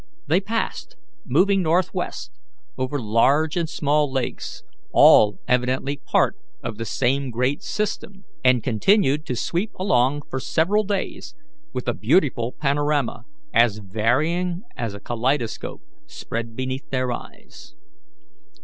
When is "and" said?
3.55-3.69, 8.43-8.63